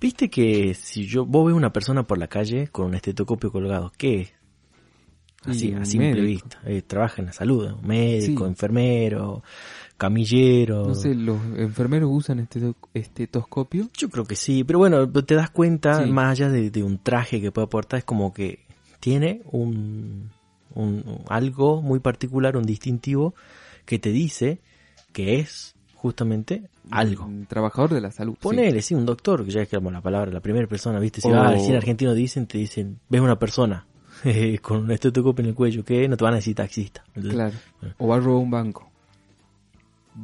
[0.00, 3.92] Viste que si yo vos ves una persona por la calle con un estetoscopio colgado,
[3.98, 4.32] ¿qué es?
[5.44, 6.58] Así, a simple vista.
[6.66, 8.50] Eh, trabaja en la salud, médico, Sí.
[8.50, 9.42] enfermero,
[9.96, 10.86] camillero.
[10.88, 13.88] No sé, los enfermeros usan este estetoscopio.
[13.96, 16.10] Yo creo que sí, pero bueno, te das cuenta, Sí.
[16.10, 18.66] más allá de, de un traje que puede aportar, es como que
[19.00, 20.30] tiene un,
[20.74, 23.34] un- algo muy particular, un distintivo,
[23.86, 24.60] que te dice
[25.12, 27.24] que es justamente algo.
[27.26, 28.32] Un trabajador de la salud.
[28.34, 28.40] sí.
[28.42, 31.20] Ponele, sí, un doctor, que ya es como la palabra, la primera persona, ¿viste?
[31.20, 33.86] Si O- vas al cine argentino dicen, te dicen, ves una persona
[34.62, 37.04] con un estetoscopio en el cuello, que no te van a decir taxista.
[37.08, 37.54] Entonces, Claro.
[37.80, 37.94] Bueno.
[37.98, 38.90] O va a robar un banco.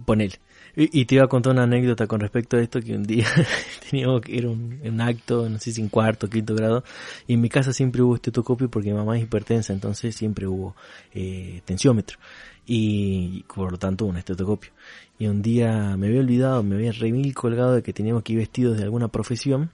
[0.05, 0.35] Ponele.
[0.79, 3.25] Y, te iba a contar una anécdota con respecto a esto, que un día
[3.91, 6.85] teníamos que ir a un, acto, no sé si en cuarto, quinto grado,
[7.27, 10.77] y en mi casa siempre hubo estetoscopio porque mi mamá es hipertensa, entonces siempre hubo
[11.15, 12.19] eh, tensiómetro,
[12.67, 14.71] y, por lo tanto un estetoscopio.
[15.19, 18.35] Y un día me había olvidado, me había re mil colgado de que teníamos que
[18.35, 19.71] ir vestidos de alguna profesión,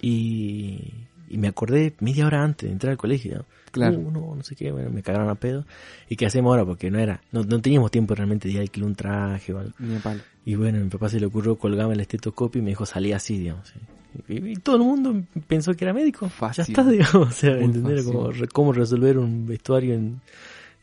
[0.00, 0.90] y,
[1.28, 3.44] y me acordé media hora antes de entrar al colegio.
[3.74, 3.98] Claro.
[3.98, 5.66] Uh, no, no sé qué, bueno, me cagaron a pedo.
[6.08, 6.64] ¿Y qué hacemos ahora?
[6.64, 9.72] Porque no era, no, no teníamos tiempo realmente de alquilar un traje o algo.
[9.78, 10.20] Ni a palo.
[10.46, 13.12] Y bueno, a mi papá se le ocurrió colgarme el estetoscopio y me dijo salí
[13.12, 13.72] así, digamos.
[14.28, 16.28] Y, y todo el mundo pensó que era médico.
[16.28, 16.64] Fácil.
[16.64, 17.28] Ya está, digamos.
[17.28, 18.12] O sea, Muy entender fácil.
[18.12, 20.20] cómo, cómo resolver un vestuario en,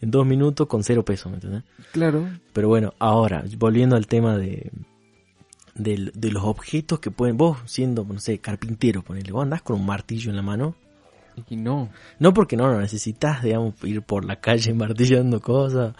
[0.02, 1.64] en dos minutos con cero pesos, ¿me entendés?
[1.94, 2.28] Claro.
[2.52, 4.72] Pero bueno, ahora, volviendo al tema de,
[5.76, 9.86] de, los objetos que pueden, vos siendo, no sé, carpintero, ponele, vos andás con un
[9.86, 10.76] martillo en la mano.
[11.50, 11.89] Y no.
[12.20, 15.93] No porque no lo necesitas, digamos, ir por la calle martillando cosas,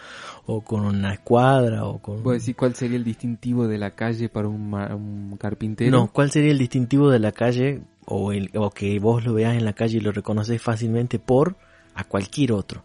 [0.46, 2.24] o con una escuadra, o con...
[2.24, 5.92] ¿Puedo decir cuál sería el distintivo de la calle para un, ma- un carpintero?
[5.92, 9.56] No, ¿cuál sería el distintivo de la calle o, el, o que vos lo veas
[9.56, 11.56] en la calle y lo reconoces fácilmente por
[11.96, 12.84] a cualquier otro?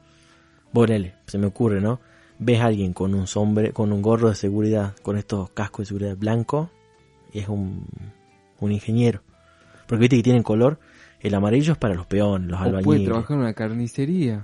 [0.73, 2.01] Ponele, se me ocurre, ¿no?
[2.39, 5.87] Ves a alguien con un sombre, con un gorro de seguridad, con estos cascos de
[5.87, 6.71] seguridad blanco,
[7.33, 7.87] y es un,
[8.61, 9.23] un ingeniero.
[9.87, 10.79] Porque viste que tienen color,
[11.27, 13.09] el amarillo es para los peones, los O puede albañiles.
[13.09, 14.43] trabajar en una carnicería.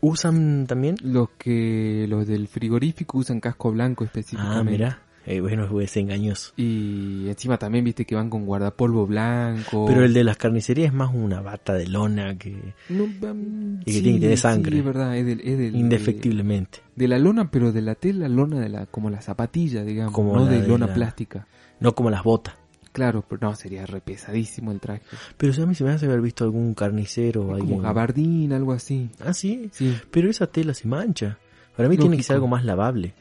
[0.00, 0.96] ¿Usan también?
[1.02, 4.58] Los que los del frigorífico usan casco blanco específicamente.
[4.60, 6.52] Ah, mira, eh, bueno, es engañoso.
[6.56, 9.86] Y encima también viste que van con guardapolvo blanco.
[9.88, 13.92] Pero el de las carnicerías es más una bata de lona que No, um, Y
[13.94, 14.70] que tiene que tener sangre.
[14.72, 16.78] Sí, es verdad, es del, es del- indefectiblemente.
[16.94, 20.12] De, de la lona, pero de la tela, lona de la, como la zapatilla, digamos,
[20.14, 21.48] Como no de de lona la- plástica.
[21.80, 22.54] No como las botas.
[22.92, 25.02] Claro, pero no, sería re pesadísimo el traje.
[25.36, 27.70] Pero si a mí se me hace haber visto algún carnicero o alguien.
[27.70, 29.10] Como gabardín, algo así.
[29.20, 29.68] Ah, sí.
[29.72, 31.38] Sí, Pero esa tela se mancha.
[31.76, 33.14] Para mí tiene que ser algo más lavable.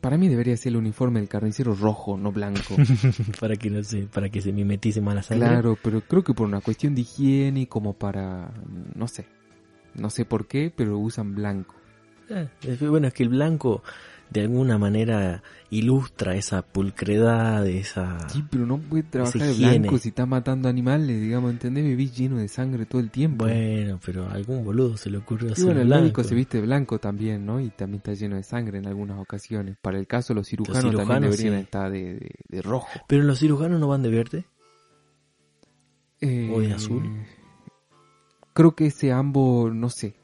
[0.00, 2.74] para mí debería ser el uniforme del carnicero rojo, no blanco.
[3.40, 5.46] para que no sé, para que se mimetice más la sangre.
[5.46, 8.50] claro, pero creo que por una cuestión de higiene y como para,
[8.94, 9.26] no sé,
[9.94, 11.74] no sé por qué, pero usan blanco.
[12.30, 12.48] Eh,
[12.80, 13.82] bueno, es que el blanco
[14.30, 18.28] de alguna manera ilustra esa pulcredad, esa...
[18.28, 21.84] Sí, pero no puede trabajar de blanco si está matando animales, digamos, ¿entendés?
[21.84, 23.44] Vivís lleno de sangre todo el tiempo.
[23.44, 26.02] Bueno, pero a algún boludo se le ocurrió Y hacer bueno, el blanco.
[26.02, 27.60] médico se viste blanco también, ¿no?
[27.60, 29.76] Y también está lleno de sangre en algunas ocasiones.
[29.82, 31.64] Para el caso, los cirujanos, también cirujanos, deberían sí.
[31.64, 33.00] estar de, de- de rojo.
[33.08, 34.44] Pero los cirujanos no van de verde.
[36.20, 37.10] Eh, ¿O de azul?
[38.52, 40.14] Creo que ese ambo, no sé.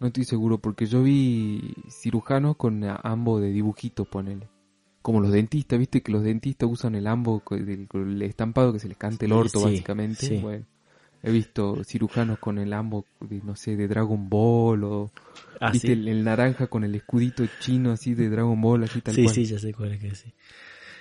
[0.00, 4.48] No estoy seguro, porque yo vi cirujanos con ambo de dibujito, ponele.
[5.02, 7.58] Como los dentistas, viste que los dentistas usan el ambo con
[7.94, 10.26] el estampado que se les cante el orto, Sí, básicamente.
[10.26, 10.36] sí.
[10.36, 10.64] Bueno,
[11.22, 15.10] he visto cirujanos con el ambo, de, no sé, de Dragon Ball o
[15.58, 15.92] Ah, ¿Viste sí.
[15.94, 19.34] el, el naranja con el escudito chino así de Dragon Ball, así tal Sí, cual?
[19.34, 20.32] sí, ya sé cuál es que sí.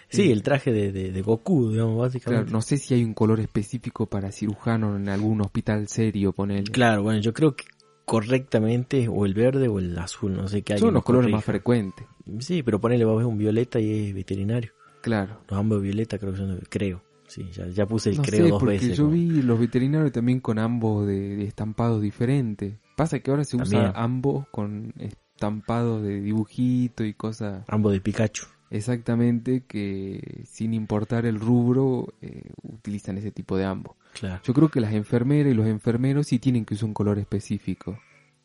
[0.07, 0.31] Sí, Sí.
[0.31, 2.45] el traje de, de, de Goku, digamos, básicamente.
[2.45, 6.71] Claro, no sé si hay un color específico para cirujano en algún hospital serio, ponele.
[6.71, 7.65] Claro, bueno, yo creo que
[8.05, 10.79] correctamente o el verde o el azul, no sé qué hay.
[10.79, 12.05] Son los colores más frecuentes,
[12.39, 14.71] Sí, pero ponele, va a ver un violeta y es veterinario.
[15.01, 15.41] claro.
[15.49, 17.01] Los ambos violeta creo que son, creo.
[17.27, 18.97] Sí, ya, ya puse el no creo sé, dos porque veces.
[18.97, 19.09] yo ¿no?
[19.09, 22.75] vi los veterinarios también con ambos de, de estampados diferentes.
[22.95, 23.91] Pasa que ahora se usa También.
[23.95, 28.45] ambos con estampados de dibujito y cosas Ambos de Pikachu.
[28.77, 33.95] Exactamente que sin importar el rubro eh, utilizan ese tipo de ambos.
[34.13, 34.41] Claro.
[34.43, 37.99] Yo creo que las enfermeras y los enfermeros sí tienen que usar un color específico.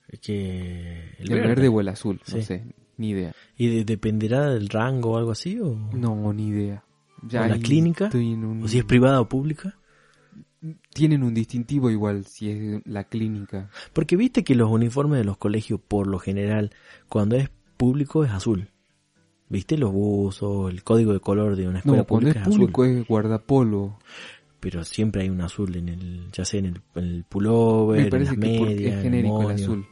[0.09, 1.69] Es que El, verde.
[1.69, 2.65] o el azul, no sé.
[2.97, 3.33] ni idea.
[3.57, 5.59] ¿Y de- dependerá del rango o algo así?
[5.61, 6.83] ¿O, No, ni idea.
[7.23, 8.07] ¿O la clínica?
[8.07, 9.77] estoy en un- o si es privada o pública?
[10.93, 13.71] Tienen un distintivo igual si es la clínica.
[13.95, 16.71] Porque viste que los uniformes de los colegios, por lo general,
[17.09, 17.49] cuando es
[17.79, 18.69] público es azul.
[19.51, 19.77] ¿Viste?
[19.77, 22.97] Los buzos, el código de color de una escuela No, pública es público azul.
[22.99, 23.99] es guardapolvo.
[24.61, 28.11] Pero siempre hay un azul en el, ya sea en el, en el pullover, Me
[28.11, 29.55] parece en las medias, es en genérico el moño.
[29.65, 29.87] azul.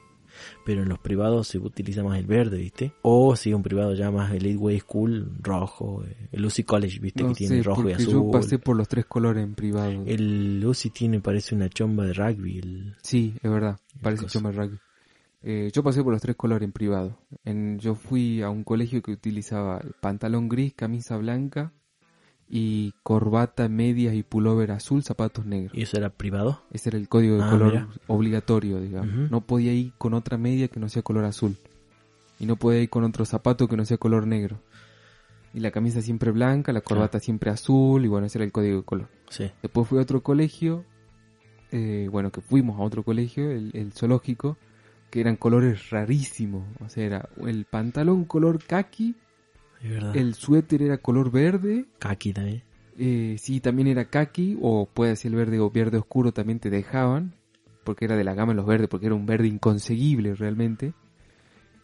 [0.65, 2.93] Pero en los privados se utiliza más el verde, ¿viste?
[3.03, 6.05] O si un privado ya más el Way School, rojo.
[6.05, 7.23] eh, El UCI College, ¿viste?
[7.25, 8.13] No que tiene rojo y azul.
[8.13, 10.05] yo pasé por los tres colores en privado.
[10.07, 12.59] El UCI tiene, parece una chomba de rugby.
[12.59, 12.95] El...
[13.03, 13.81] Sí, es verdad.
[14.01, 14.79] Parece chomba de rugby.
[15.43, 17.19] Eh, yo pasé por los tres colores en privado.
[17.45, 21.73] En, yo fui a un colegio que utilizaba pantalón gris, camisa blanca
[22.49, 25.77] y corbata, medias y pullover azul, zapatos negros.
[25.77, 26.63] ¿Y eso era privado?
[26.73, 27.89] Ese era el código de Ah, color mira.
[28.07, 29.31] obligatorio, digamos.
[29.31, 31.57] No podía ir con otra media que no sea color azul.
[32.41, 34.61] Y no podía ir con otro zapato que no sea color negro.
[35.55, 38.79] Y la camisa siempre blanca, la corbata siempre azul, y bueno, ese era el código
[38.79, 39.09] de color.
[39.31, 39.51] Sí.
[39.63, 40.85] Después fui a otro colegio,
[41.73, 44.57] eh, bueno, que fuimos a otro colegio, el, el zoológico,
[45.11, 46.65] que eran colores rarísimos.
[46.81, 48.59] O sea, era el pantalón color
[49.83, 50.17] verdad.
[50.17, 52.63] el suéter era color verde, Kaki también.
[52.99, 57.33] eh, sí, también era kaki, o puede ser verde o verde oscuro, también te dejaban,
[57.85, 60.95] porque era de la gama de los verdes, porque era un verde inconseguible realmente.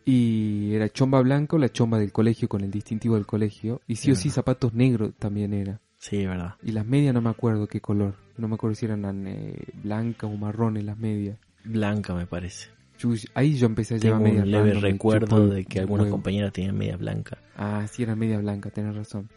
[0.05, 3.81] Y era chomba blanca o la chomba del colegio con el distintivo del colegio.
[3.87, 5.81] Y sí o sí zapatos negros también era.
[5.97, 6.57] Sí, verdad.
[6.63, 8.17] Y las medias no me acuerdo qué color.
[8.37, 11.39] No me acuerdo si eran eh, blancas o marrones las medias.
[11.65, 12.69] Blanca me parece.
[13.13, 15.83] Yo- ahí yo empecé a llevar Tengo medias un leve me recuerdo de que un
[15.83, 17.37] algunas compañeras tenían media blanca.
[17.57, 19.29] Ah, sí, era media blanca, tenés razón.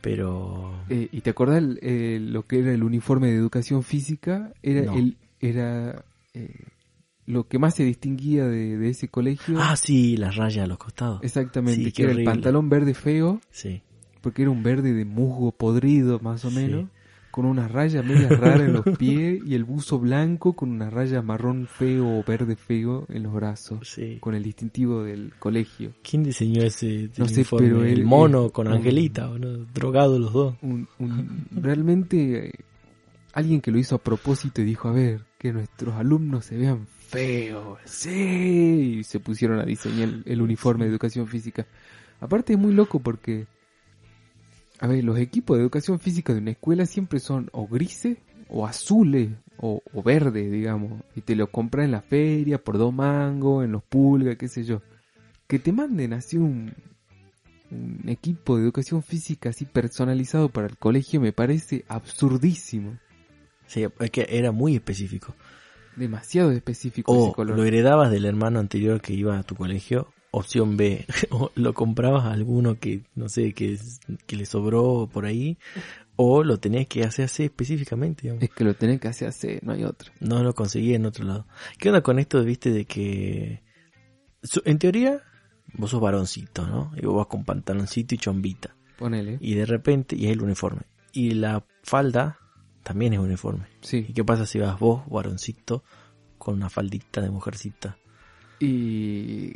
[0.00, 0.74] Pero...
[0.90, 4.52] Eh, ¿Y te acordás el- eh, lo que era el uniforme de educación física?
[4.62, 4.96] Era No.
[4.96, 6.54] el era eh,
[7.26, 9.56] lo que más se distinguía de, de ese colegio.
[9.58, 11.20] Ah, sí, las rayas a los costados.
[11.22, 12.32] Exactamente, sí, que era el horrible.
[12.32, 13.82] pantalón verde feo, Sí.
[14.20, 16.56] porque era un verde de musgo podrido más o Sí.
[17.34, 21.20] Con unas rayas medias raras en los pies y el buzo blanco con una raya
[21.20, 24.18] marrón feo o verde feo en los brazos, Sí.
[24.20, 25.94] con el distintivo del colegio.
[26.08, 27.66] ¿Quién diseñó ese No sé, uniforme?
[27.66, 29.48] pero el mono con un- Angelita, ¿o no?
[29.74, 30.54] drogados los dos.
[30.62, 32.52] Un, un- realmente eh,
[33.32, 36.86] alguien que lo hizo a propósito y dijo, a ver, que nuestros alumnos se vean
[37.08, 41.66] feos, sí, y se pusieron a diseñar el, el uniforme de educación física.
[42.20, 43.46] Aparte es muy loco porque,
[44.80, 48.18] a ver, los equipos de educación física de una escuela siempre son o grises
[48.48, 52.92] o azules o, o verdes, digamos, y te los compras en la feria por dos
[52.92, 54.82] mangos, en los pulgas, qué sé yo.
[55.46, 56.72] Que te manden así un,
[57.70, 62.98] un equipo de educación física así personalizado para el colegio me parece absurdísimo.
[63.66, 65.34] Sí, es que era muy específico.
[65.96, 67.56] Demasiado específico O ese color.
[67.56, 70.12] lo heredabas del hermano anterior que iba a tu colegio.
[70.36, 73.78] Opción B, o lo comprabas a alguno que, no sé, que,
[74.26, 75.58] que le sobró por ahí.
[76.16, 78.42] O lo tenías que hacer así específicamente, digamos.
[78.44, 80.12] Es que lo tenés que hacer así, no hay otro.
[80.20, 81.46] No lo conseguí en otro lado.
[81.78, 83.62] ¿Qué onda con esto, viste, de que...
[84.64, 85.22] En teoría,
[85.72, 86.92] vos sos varoncito, ¿no?
[86.96, 88.76] Y vos vas con pantaloncito y chombita.
[88.98, 89.38] Ponele.
[89.40, 90.82] Y de repente, y es el uniforme.
[91.12, 92.38] Y la falda
[92.84, 93.66] también es uniforme.
[93.82, 94.04] ¿Y Sí.
[94.14, 95.82] qué pasa si vas vos, varoncito,
[96.38, 97.96] con una faldita de mujercita?
[98.60, 99.54] Y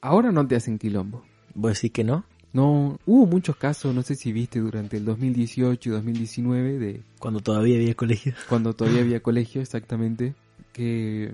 [0.00, 1.24] ahora no te hacen quilombo.
[1.54, 2.24] ¿Vos decís que no?
[2.52, 7.40] No, hubo muchos casos, no sé si viste durante el 2018 y 2019 de Cuando
[7.40, 8.34] todavía había colegio.
[8.48, 10.34] cuando todavía había colegio exactamente,
[10.72, 11.30] que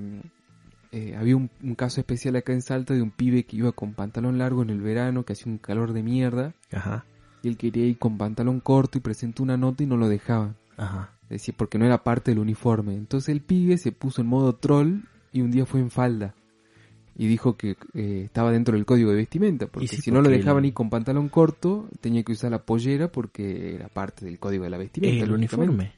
[0.93, 3.95] eh, había un, un caso especial acá en Salta de un pibe que iba con
[3.95, 7.07] pantalón largo en el verano, que hacía un calor de mierda, Ajá,
[7.43, 10.57] y él quería ir con pantalón corto y presentó una nota y no lo dejaban.
[10.77, 11.13] ajá.
[11.29, 12.95] Decía, porque no era parte del uniforme.
[12.95, 15.01] Entonces el pibe se puso en modo troll
[15.33, 16.37] y un día fue en falda.
[17.19, 20.29] Y dijo que eh, estaba dentro del código de vestimenta, porque sí, si no lo
[20.29, 24.65] dejaban ir con pantalón corto, tenía que usar la pollera porque era parte del código
[24.65, 25.17] de la vestimenta.
[25.17, 25.93] Es el uniforme.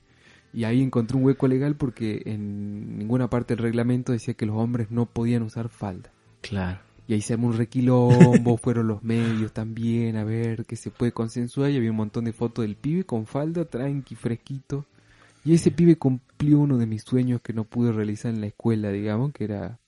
[0.52, 4.56] Y ahí encontró un hueco legal porque en ninguna parte del reglamento decía que los
[4.56, 6.10] hombres no podían usar falda.
[6.40, 6.80] Claro.
[7.08, 11.12] Y ahí se armó un requilombo, fueron los medios también a ver qué se puede
[11.12, 14.84] consensuar y había un montón de fotos del pibe con falda, tranqui, fresquito.
[15.44, 18.90] Y ese pibe cumplió uno de mis sueños que no pude realizar en la escuela,
[18.90, 19.78] digamos, que era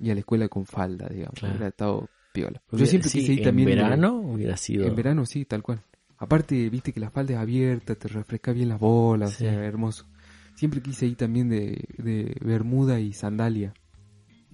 [0.00, 1.38] ir a la escuela con falda, digamos.
[1.38, 1.54] Claro.
[1.56, 2.60] Era estado piola.
[2.70, 4.86] Yo Hubiera- siempre sí, quise ir en también de- verano hubiera sido...
[4.86, 5.82] en verano sí, tal cual.
[6.18, 9.46] Aparte, viste que la falda es abierta, te refresca bien las bolas, Sí.
[9.46, 10.06] o sea, hermoso.
[10.54, 13.72] Siempre quise ir también de, de bermuda y sandalia.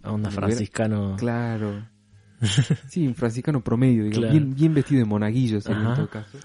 [0.02, 1.16] a onda en franciscano.
[1.18, 1.88] Claro.
[2.88, 4.32] Sí, un franciscano promedio, digamos, Claro.
[4.32, 6.38] bien, bien vestido de monaguillo sería en todo caso.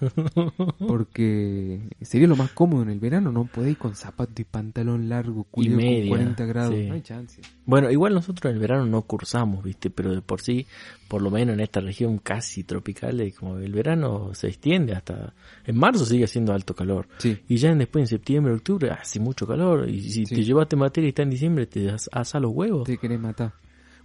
[0.88, 5.44] Porque sería lo más cómodo en el verano, no podéis con zapato y pantalón largo,
[5.46, 6.88] culiao, con media, 40 grados, sí.
[6.88, 7.42] no hay chance.
[7.66, 9.90] Bueno, igual nosotros en el verano no cursamos, ¿viste?
[9.90, 10.66] Pero de por sí,
[11.08, 15.34] por lo menos en esta región casi tropical, como el verano se extiende hasta...
[15.66, 17.08] En marzo sigue haciendo alto calor.
[17.18, 19.90] Sí, Y ya en- después en septiembre, octubre, hace mucho calor.
[19.90, 20.36] Y si Sí.
[20.36, 22.84] te llevaste materia y está en diciembre, te as- asa los huevos.
[22.86, 23.54] te querés matar.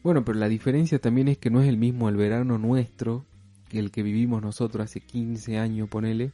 [0.06, 3.24] Bueno, pero la diferencia también es que no es el mismo el verano nuestro
[3.68, 6.30] que el que vivimos nosotros hace 15 años, ponele,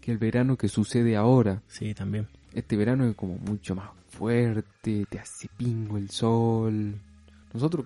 [0.00, 1.60] que el verano que sucede ahora.
[1.68, 2.28] Sí, también.
[2.54, 6.94] Este verano es como mucho más fuerte, te hace pingo el sol.
[7.52, 7.84] Nosotros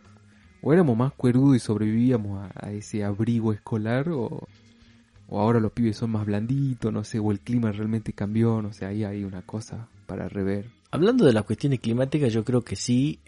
[0.63, 4.47] o éramos más cuerudos y sobrevivíamos a, a ese abrigo escolar o,
[5.29, 8.73] o ahora los pibes son más blanditos, no sé, o el clima realmente cambió, no
[8.73, 10.71] sé, ahí hay una cosa para rever.
[10.93, 13.19] Hablando de las cuestiones climáticas, yo creo que sí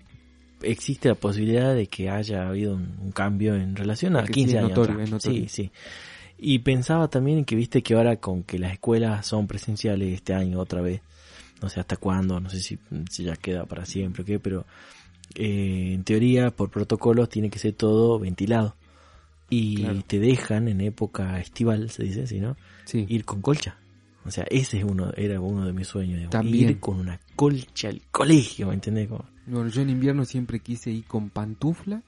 [0.62, 4.32] existe la posibilidad de que haya habido un, un cambio en relación a Que sí,
[4.34, 4.70] 15 es años.
[4.70, 5.22] notorio, atrás.
[5.22, 5.70] Sí, sí.
[6.38, 10.32] Y pensaba también en que viste que ahora con que las escuelas son presenciales este
[10.34, 11.02] año otra vez,
[11.60, 12.78] no sé hasta cuándo, no sé si,
[13.10, 14.64] si ya queda para siempre o qué, pero
[15.34, 18.74] eh, en teoría por protocolos tiene que ser todo ventilado.
[19.50, 20.02] Y Claro.
[20.06, 22.56] te dejan en época estival, se dice así, ¿no?
[22.84, 23.76] Sí, ir con colcha.
[24.24, 26.70] O sea, ese es uno, era uno de mis sueños, digamos, También.
[26.70, 29.08] ir con una colcha al colegio, ¿me entendés?
[29.08, 32.02] Como- bueno, yo en invierno siempre quise ir con pantufla,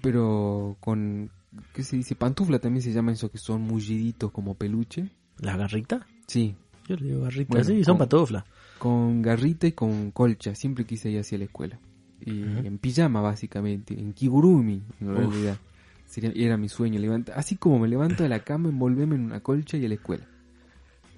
[0.00, 1.30] pero con,
[1.72, 2.14] ¿qué se dice?
[2.14, 5.10] Pantufla también se llama eso que son mulliditos como peluche.
[5.38, 6.02] ¿Las garritas?
[6.26, 6.54] Sí,
[6.88, 8.44] Yo le digo garritas, Bueno, sí, son con- patoflas.
[8.78, 10.54] con garrita y con colcha.
[10.54, 11.78] Siempre quise ir hacia la escuela.
[12.24, 13.92] Y en pijama, básicamente.
[13.98, 15.58] En kigurumi, en realidad.
[16.06, 16.98] Sería, era mi sueño.
[16.98, 19.94] Levanta, así como me levanto de la cama, envolverme en una colcha y a la
[19.96, 20.26] escuela.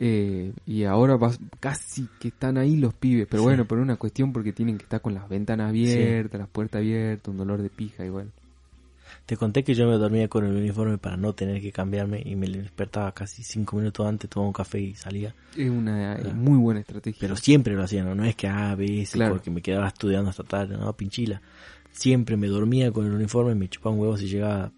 [0.02, 3.26] Eh, y ahora vas, casi que están ahí los pibes.
[3.28, 3.46] Pero Sí.
[3.48, 7.28] bueno, por una cuestión porque tienen que estar con las ventanas abiertas, las puertas abiertas,
[7.28, 8.32] un dolor de pija igual.
[9.26, 12.34] Te conté que yo me dormía con el uniforme para no tener que cambiarme y
[12.34, 15.34] me despertaba casi cinco minutos antes, tomaba un café y salía.
[15.54, 16.34] Es una Claro.
[16.34, 17.18] muy buena estrategia.
[17.20, 18.14] Pero siempre lo hacía, ¿no?
[18.14, 19.34] No es que a veces Claro.
[19.34, 21.42] porque me quedaba estudiando hasta tarde, no, pinchila.
[21.92, 24.72] Siempre me dormía con el uniforme, me chupaba un huevo si llegaba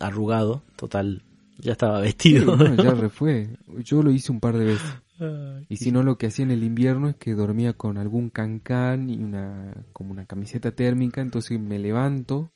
[0.00, 1.22] arrugado, total,
[1.58, 2.56] ya estaba Sí, vestido.
[2.56, 3.50] no, ya refue.
[3.84, 4.94] Yo lo hice un par de veces.
[5.68, 9.10] Y si no, lo que hacía en el invierno es que dormía con algún cancán
[9.10, 12.52] y una como una camiseta térmica, entonces me levanto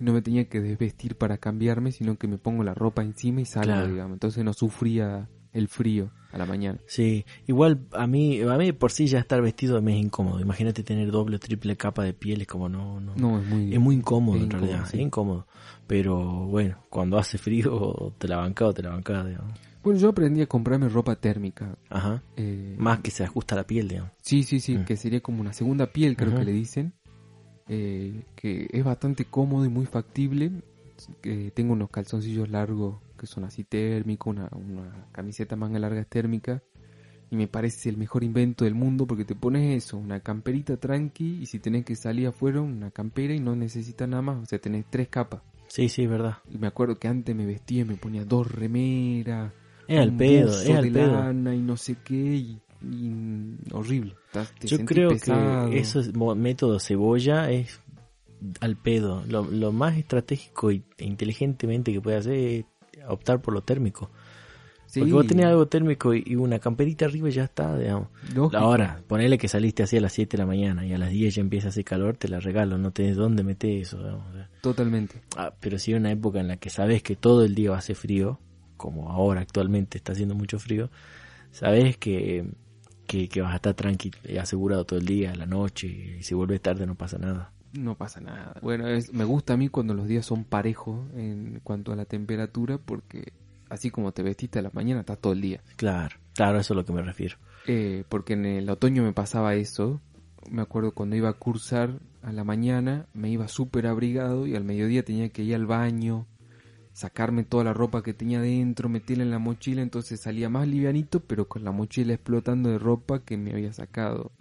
[0.00, 3.40] y no me tenía que desvestir para cambiarme, sino que me pongo la ropa encima
[3.42, 3.86] y salgo, Claro.
[3.86, 4.14] digamos.
[4.14, 6.78] Entonces no sufría el frío a la mañana.
[6.86, 10.40] Sí, igual a mí, a mí por sí ya estar vestido me es incómodo.
[10.40, 13.14] Imagínate tener doble o triple capa de piel, es como no, no.
[13.16, 13.74] No, es muy...
[13.74, 14.96] es muy incómodo es en incómodo, realidad, sí.
[14.98, 15.46] es incómodo.
[15.86, 19.58] Pero bueno, cuando hace frío, te la bancás o te la bancás, digamos.
[19.82, 21.76] Bueno, yo aprendí a comprarme ropa térmica.
[21.88, 22.22] Ajá.
[22.36, 24.12] eh, Más que se ajusta a la piel, digamos.
[24.22, 24.84] Sí, sí, sí, Mm.
[24.84, 26.38] que sería como una segunda piel, creo Ajá.
[26.40, 26.92] que le dicen.
[27.72, 30.50] eh, que es bastante cómodo y muy factible.
[31.22, 36.62] Que tengo unos calzoncillos largos que son así térmicos, una, una camiseta manga larga térmica.
[37.32, 41.38] Y me parece el mejor invento del mundo porque te pones eso, una camperita tranqui
[41.42, 44.42] y si tenés que salir afuera, una campera y no necesitas nada más.
[44.42, 45.40] O sea, tenés tres capas.
[45.68, 46.38] Sí, sí, verdad.
[46.50, 49.52] Y me acuerdo que antes me vestía y me ponía dos remeras.
[49.88, 51.12] Al un pedo, al de pedo.
[51.12, 52.14] lana y no sé qué.
[52.16, 54.16] Y, y horrible.
[54.58, 55.70] Te Yo creo pesado.
[55.70, 57.78] que ese método cebolla es
[58.60, 59.22] al pedo.
[59.28, 62.64] Lo, lo más estratégico e inteligentemente que puede hacer es
[63.08, 64.10] optar por lo térmico.
[64.86, 68.08] Sí, Porque vos tenés algo térmico y, y una camperita arriba y ya está, digamos.
[68.34, 68.56] lógico.
[68.60, 71.36] Ahora, ponele que saliste así a las 7 de la mañana y a las 10
[71.36, 73.98] ya empieza a hacer calor, te la regalo, no tenés dónde meter eso.
[73.98, 74.24] digamos.
[74.60, 75.22] Totalmente.
[75.36, 77.76] Ah, pero si hay una época en la que sabes que todo el día va
[77.76, 78.40] a hacer frío,
[78.76, 80.90] como ahora actualmente está haciendo mucho frío,
[81.52, 82.50] sabes que,
[83.06, 85.86] que, que vas a estar tranqui, eh, asegurado todo el día, la noche,
[86.18, 87.52] y si vuelves tarde no pasa nada.
[87.72, 88.54] No pasa nada.
[88.62, 92.04] Bueno, es, me gusta a mí cuando los días son parejos en cuanto a la
[92.04, 93.32] temperatura porque
[93.68, 95.62] así como te vestiste a la mañana, estás todo el día.
[95.76, 97.36] Claro, claro, eso es a lo que me refiero.
[97.66, 100.00] Eh, porque en el otoño me pasaba eso.
[100.50, 104.64] Me acuerdo cuando iba a cursar a la mañana, me iba súper abrigado y al
[104.64, 106.26] mediodía tenía que ir al baño,
[106.92, 111.20] sacarme toda la ropa que tenía dentro, meterla en la mochila, entonces salía más livianito,
[111.20, 114.32] pero con la mochila explotando de ropa que me había sacado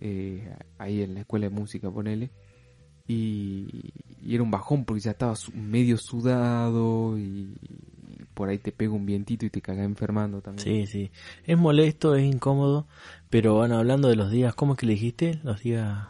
[0.00, 2.30] eh, ahí en la escuela de música, ponele.
[3.12, 8.70] Y, y era un bajón porque ya estaba medio sudado y, y por ahí te
[8.70, 10.64] pega un vientito y te caga enfermando también.
[10.64, 11.10] Sí, sí.
[11.44, 12.86] Es molesto, es incómodo,
[13.28, 15.40] pero bueno, hablando de los días, ¿cómo es que le dijiste?
[15.42, 16.06] Los días...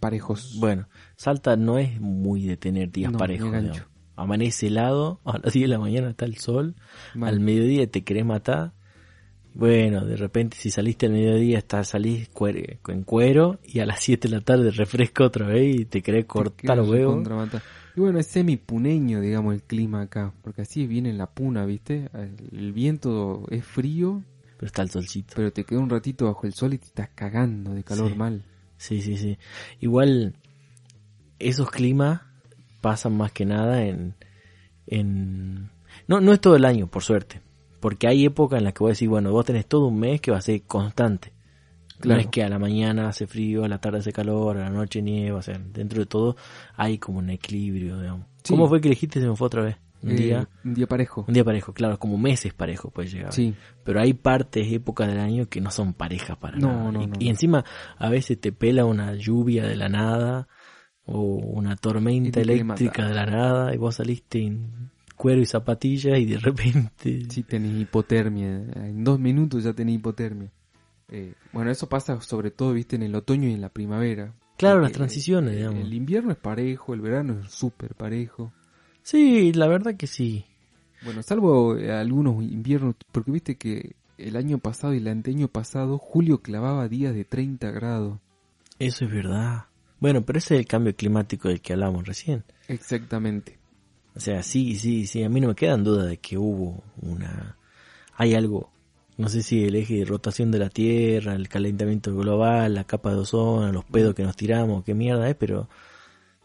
[0.00, 0.56] Parejos.
[0.58, 3.52] Bueno, Salta no es muy de tener días No, parejos.
[4.16, 6.76] Amanece helado, a las 10 de la mañana está el sol,
[7.14, 7.34] Mal.
[7.34, 8.72] al mediodía te querés matar.
[9.52, 14.00] Bueno, de repente si saliste al mediodía estás, salís cuere- en cuero y a las
[14.00, 17.26] 7 de la tarde refresca otra vez y te querés cortar los huevos.
[17.96, 22.08] Y bueno, es semi-puneño, digamos, el clima acá, porque así viene en la puna, ¿viste?
[22.14, 24.22] El, el viento es frío,
[24.56, 25.34] Pero está el solcito.
[25.34, 28.14] pero te queda un ratito bajo el sol y te estás cagando de calor Sí.
[28.14, 28.44] mal.
[28.76, 29.36] Sí, sí, sí.
[29.80, 30.34] Igual,
[31.40, 32.20] esos climas
[32.80, 34.14] pasan más que nada en...
[34.86, 35.70] en...
[36.06, 37.40] No, no es todo el año, por suerte.
[37.80, 40.30] Porque hay épocas en las que vos decís, bueno, vos tenés todo un mes que
[40.30, 41.32] va a ser constante.
[41.98, 42.16] Claro.
[42.16, 44.70] No es que a la mañana hace frío, a la tarde hace calor, a la
[44.70, 46.36] noche nieva, o sea, dentro de todo
[46.76, 48.26] hay como un equilibrio, digamos.
[48.42, 48.54] Sí.
[48.54, 49.76] ¿Cómo fue que elegiste se me fue otra vez?
[50.02, 51.26] Un Eh, día, Un día parejo.
[51.28, 53.34] un día parejo, claro, como meses parejo puede llegar.
[53.34, 56.92] Sí, Pero hay partes, épocas del año que no son parejas para No, nada.
[56.92, 57.12] no, y, no.
[57.18, 57.66] y encima
[57.98, 60.48] a veces te pela una lluvia de la nada
[61.04, 66.24] o una tormenta eléctrica de la nada y vos saliste en cuero y zapatillas y
[66.24, 67.26] de repente...
[67.28, 68.64] sí tenés hipotermia.
[68.74, 70.50] En dos minutos ya tenés hipotermia.
[71.10, 74.32] Eh, bueno, eso pasa sobre todo, viste, en el otoño y en la primavera.
[74.56, 75.84] Claro, las transiciones, eh, digamos.
[75.84, 78.50] El invierno es parejo, el verano es súper parejo.
[79.02, 80.46] Sí, la verdad que sí.
[81.04, 85.98] Bueno, salvo eh, algunos inviernos, porque viste que el año pasado y el anteaño pasado,
[85.98, 88.18] julio clavaba días de 30 grados.
[88.78, 89.66] Eso es verdad.
[89.98, 92.42] Bueno, pero ese es el cambio climático del que hablamos recién.
[92.68, 93.59] Exactamente.
[94.16, 97.56] O sea, sí, sí, sí, a mí no me quedan dudas de que hubo una...
[98.16, 98.70] Hay algo,
[99.16, 103.12] no sé si el eje de rotación de la Tierra, el calentamiento global, la capa
[103.12, 105.68] de ozono, los pedos que nos tiramos, qué mierda es, pero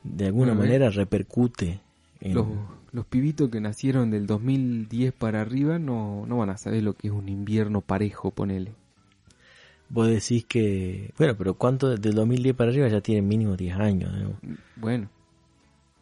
[0.03, 1.81] de alguna Bueno, manera repercute
[2.21, 2.35] en...
[2.35, 2.47] Los,
[2.91, 7.07] los pibitos que nacieron del 2010 para arriba no, no van a saber lo que
[7.07, 8.73] es un invierno parejo, ponele.
[9.89, 11.13] Vos decís que...
[11.17, 14.11] Bueno, pero ¿cuánto del 2010 para arriba ya tienen mínimo 10 años?
[14.75, 15.09] Bueno,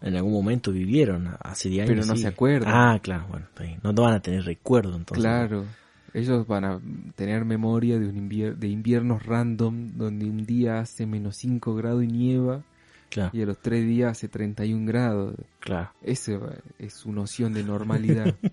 [0.03, 1.95] En algún momento vivieron, hace 10 años.
[1.95, 2.22] Pero no sí.
[2.24, 2.74] se acuerdan.
[2.74, 3.48] Ah, claro, bueno,
[3.81, 5.24] no van a tener recuerdo entonces.
[5.24, 5.65] claro.
[6.13, 6.79] Ellos van a
[7.15, 12.03] tener memoria de, un invier- de inviernos random donde un día hace menos 5 grados
[12.03, 12.62] y nieva
[13.10, 15.36] Claro, y a los 3 días hace 31 grados.
[15.60, 15.89] claro.
[16.03, 16.33] Esa
[16.77, 18.36] es su noción de normalidad.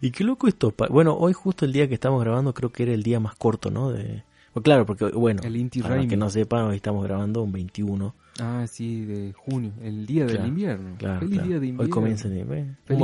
[0.00, 0.74] Y qué loco esto.
[0.90, 3.70] Bueno, hoy justo el día que estamos grabando creo que era el día más corto,
[3.70, 3.90] ¿no?
[3.90, 4.22] De...
[4.52, 7.52] Pues claro, porque bueno, El Inti para los que no sepan, hoy estamos grabando un
[7.52, 8.14] 21.
[8.40, 10.96] Ah, sí, de junio, el día del invierno.
[10.98, 11.48] Claro, Feliz claro.
[11.48, 11.84] día de invierno.
[11.84, 12.98] Hoy comienza el bueno, un,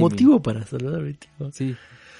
[0.00, 1.28] motivo, un para saludar, ¿viste?
[1.52, 1.76] Sí.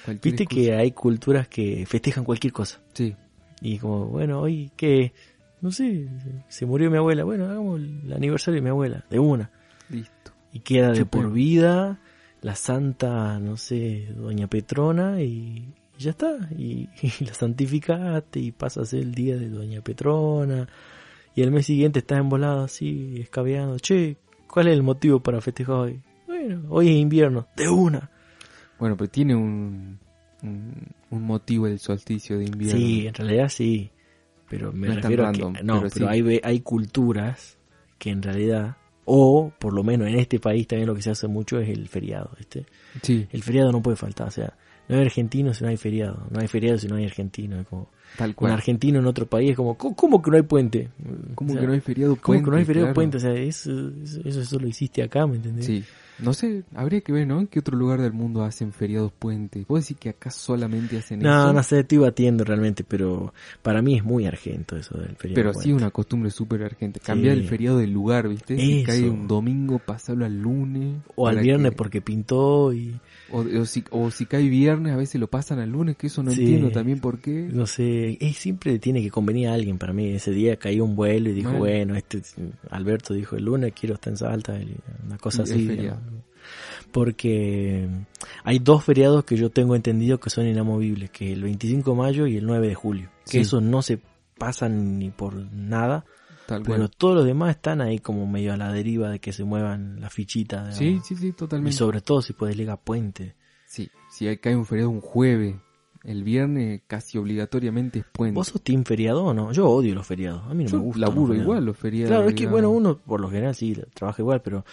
[0.06, 0.48] Viste excusa.
[0.48, 2.80] que hay culturas que festejan cualquier cosa.
[2.94, 3.14] Sí,
[3.60, 5.12] Y como, bueno, hoy que,
[5.60, 6.08] no sé,
[6.48, 7.24] se murió mi abuela.
[7.24, 9.50] Bueno, hagamos el aniversario de mi abuela, de una.
[9.88, 10.32] listo.
[10.52, 12.00] Y queda de por vida
[12.42, 16.48] la santa, no sé, doña Petrona y, y ya está.
[16.56, 20.68] Y, y la santificaste y pasa a ser el día de doña Petrona.
[21.34, 23.78] Y el mes siguiente estás embolado así, escabeando.
[23.78, 24.16] Che,
[24.46, 26.00] ¿cuál es el motivo para festejar hoy?
[26.26, 28.10] Bueno, hoy es invierno, de una.
[28.78, 29.98] Bueno, pero tiene un,
[30.42, 32.78] un, un motivo el solsticio de invierno.
[32.78, 33.90] Sí, en realidad sí.
[34.48, 35.62] Pero me No refiero a random, que...
[35.62, 36.12] No, pero pero, sí.
[36.28, 37.58] hay, hay culturas
[37.98, 38.76] que en realidad...
[39.12, 41.88] O, por lo menos en este país también lo que se hace mucho es el
[41.88, 42.66] feriado, ¿viste?
[43.02, 44.56] Sí, El feriado no puede faltar, o sea,
[44.90, 47.88] no hay argentino si no hay feriado, no hay feriado si no hay argentino, como
[48.16, 48.52] tal un cual.
[48.52, 50.88] argentino en otro país es como ¿cómo, que no hay puente?
[51.34, 52.44] ¿Cómo O sea, que no hay feriado ¿Cómo puente?
[52.44, 52.94] que no hay feriado Claro.
[52.94, 53.16] puente?
[53.16, 53.92] O sea, eso,
[54.24, 55.66] eso, solo existe acá, ¿me entendés?
[55.66, 55.84] Sí.
[56.18, 57.40] No sé, habría que ver, ¿no?
[57.40, 59.64] ¿En qué otro lugar del mundo hacen feriados puentes?
[59.64, 61.52] ¿Puedo decir que acá solamente hacen No, eso?
[61.54, 65.34] no sé, estoy batiendo realmente, pero para mí es muy argento eso del feriado.
[65.36, 65.72] Pero sí puente.
[65.82, 67.00] una costumbre súper argente.
[67.00, 67.40] Cambiar Sí.
[67.42, 68.58] el feriado del lugar, ¿viste?
[68.58, 70.96] Si cae un domingo, pasarlo al lunes.
[71.16, 73.00] O al viernes que- porque pintó y
[73.32, 76.22] O, o si, o si cae viernes, a veces lo pasan al lunes, que eso
[76.22, 76.40] no Sí.
[76.40, 77.48] entiendo también por qué.
[77.52, 80.08] no sé, es, siempre tiene que convenir a alguien para mí.
[80.08, 82.22] Ese día cayó un vuelo y dijo, bueno, este
[82.70, 84.58] Alberto dijo, el lunes quiero estar en Salta,
[85.06, 85.68] una cosa así.
[86.92, 87.88] Porque
[88.44, 92.26] hay dos feriados que yo tengo entendido que son inamovibles, que el 25 de mayo
[92.26, 93.10] y el 9 de julio.
[93.24, 93.38] Que Sí.
[93.38, 94.00] esos no se
[94.38, 96.04] pasan ni por nada,
[96.50, 96.90] Tal pero cual.
[96.96, 100.12] todos los demás están ahí como medio a la deriva de que se muevan las
[100.12, 100.76] fichitas.
[100.76, 101.76] Sí, sí, sí, Y totalmente.
[101.76, 103.34] sobre todo si puedes ligar puente.
[103.66, 105.56] Sí, si hay- cae un feriado un jueves,
[106.02, 108.34] el viernes casi obligatoriamente es puente.
[108.34, 109.52] ¿Vos sos team feriado o no?
[109.52, 110.42] Yo odio los feriados.
[110.50, 111.00] A mí no Yo me gusta.
[111.00, 112.10] laburo igual los feriados.
[112.10, 114.64] Claro, es que bueno, uno por lo general sí trabaja igual, pero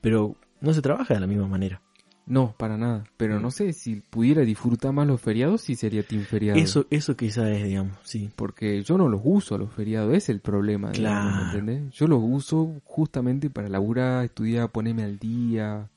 [0.00, 1.82] pero no se trabaja de la misma manera.
[2.24, 3.04] No, para nada.
[3.16, 3.42] Pero Mm.
[3.42, 6.58] no sé, si pudiera disfrutar más los feriados, sí sería team feriado.
[6.58, 8.30] Eso eso quizás es, digamos, sí.
[8.36, 10.92] Porque yo no los uso los feriados, es el problema.
[10.92, 11.46] digamos, Claro.
[11.58, 11.92] ¿entendés?
[11.94, 15.88] Yo los uso justamente para laburar, estudiar, ponerme al día.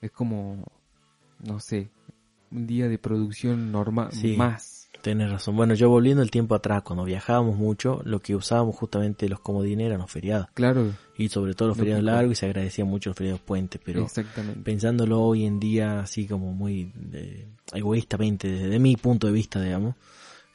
[0.00, 0.64] Es como,
[1.46, 1.88] no sé,
[2.50, 4.36] un día de producción normal, Sí.
[4.36, 4.81] más.
[5.02, 5.56] Tienes razón.
[5.56, 9.86] Bueno, yo volviendo el tiempo atrás, cuando viajábamos mucho, lo que usábamos justamente los comodines
[9.86, 10.46] eran los feriados.
[10.54, 13.80] Claro, Y sobre todo los Lo feriados largos y se agradecían mucho los feriados puentes,
[13.84, 14.60] pero exactamente.
[14.60, 19.96] pensándolo hoy en día así como muy eh, egoístamente, desde mi punto de vista, digamos,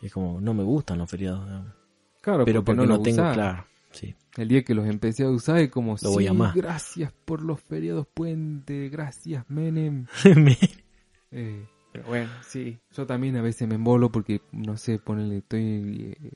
[0.01, 1.73] es como no me gustan los feriados, digamos.
[2.21, 4.15] Claro, pero porque, no no, tengo, claro, Sí.
[4.37, 6.51] El día que los empecé a usar es como, Lo voy a amar".
[6.55, 10.05] gracias por los feriados puente, gracias Menem.
[10.35, 10.57] Me-
[11.31, 16.15] Eh, pero bueno, sí, yo también a veces me embolo porque, no sé, ponele, estoy
[16.21, 16.31] eh,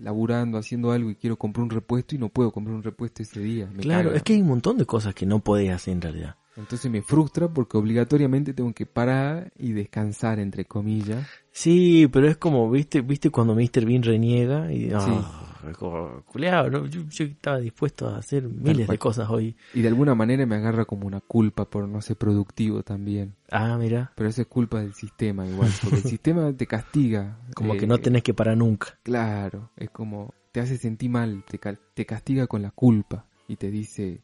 [0.00, 3.40] laburando, haciendo algo y quiero comprar un repuesto y no puedo comprar un repuesto ese
[3.40, 3.68] día.
[3.72, 4.16] me claro, caga.
[4.16, 6.36] es que hay un montón de cosas que no podés hacer en realidad.
[6.56, 11.26] Entonces me frustra porque obligatoriamente tengo que parar y descansar, entre comillas.
[11.50, 13.84] Sí, pero es como, viste, viste cuando Mr.
[13.84, 16.86] Bean reniega y ah, como, culeado, ¿no?
[16.86, 19.56] yo, yo estaba dispuesto a hacer miles de cosas hoy.
[19.72, 23.34] Y de alguna manera me agarra como una culpa por no ser productivo también.
[23.50, 27.38] Ah, mira, Pero eso es culpa del sistema igual, porque el sistema te castiga.
[27.54, 28.98] como eh, que no tenés que parar nunca.
[29.02, 31.58] Claro, es como te hace sentir mal, te,
[31.94, 34.22] te castiga con la culpa y te dice,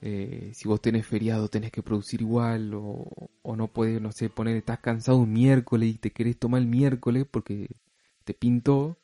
[0.00, 3.08] eh, si vos tenés feriado tenés que producir igual o,
[3.42, 6.68] o no puedes, no sé, poner, estás cansado un miércoles y te querés tomar el
[6.68, 7.68] miércoles porque
[8.24, 8.98] te pintó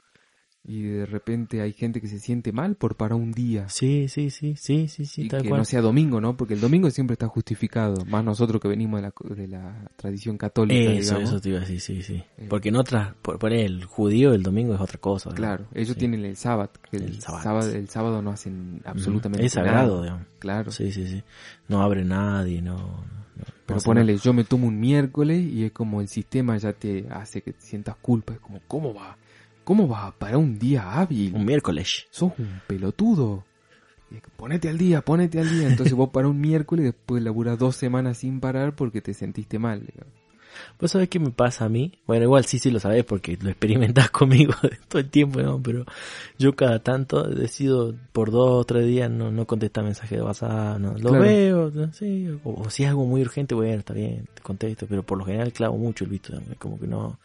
[0.65, 3.69] y de repente hay gente que se siente mal por parar un día.
[3.71, 5.61] Sí, sí, sí, sí, sí, sí, y tal que cual.
[5.61, 6.37] no sea domingo, ¿no?
[6.37, 10.37] Porque el domingo siempre está justificado, más nosotros que venimos de la, de la tradición
[10.37, 11.31] católica, Eso, digamos.
[11.31, 12.23] eso te iba a decir, sí, sí.
[12.37, 12.47] Eh.
[12.51, 15.31] Porque en otras, por, por el judío el domingo es otra cosa.
[15.31, 16.01] Claro, ellos Sí.
[16.01, 17.71] tienen el sábado, que el, El sábado.
[17.73, 20.03] el sábado no hacen absolutamente Es sagrado, nada.
[20.03, 20.27] digamos.
[20.39, 20.71] Claro.
[20.71, 21.23] Sí, sí, sí.
[21.69, 22.77] No abre nadie, no.
[22.77, 26.73] no- no Pero ponele, yo me tomo un miércoles y es como el sistema ya
[26.73, 28.33] te hace que te sientas culpa.
[28.35, 29.17] Es como, ¿cómo va?
[29.69, 31.35] ¿Cómo va para un día hábil?
[31.35, 32.07] Un miércoles.
[32.09, 33.45] Sos un pelotudo.
[34.39, 35.69] Ponete al día, ponete al día.
[35.69, 39.59] Entonces vos para un miércoles y después laburas dos semanas sin parar porque te sentiste
[39.59, 39.85] mal.
[39.85, 40.15] digamos.
[40.81, 41.93] ¿Vos sabés qué me pasa a mí?
[42.07, 44.55] Bueno, igual sí, sí lo sabés porque lo experimentás conmigo
[44.89, 45.61] todo el tiempo, ¿no?
[45.63, 45.85] Pero
[46.39, 50.79] yo cada tanto decido por dos o tres días no, no contestar mensajes de WhatsApp,
[50.79, 50.93] no.
[50.95, 51.21] Lo Claro.
[51.21, 51.93] veo, ¿no?
[51.93, 52.29] sí.
[52.45, 54.87] O, o si es algo muy urgente, bueno, está bien, te contesto.
[54.89, 57.19] Pero por lo general clavo mucho el visto, como que no.